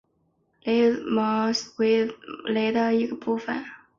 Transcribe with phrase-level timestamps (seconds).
[0.63, 2.05] 德雷下韦
[2.51, 3.63] 雷的一部分。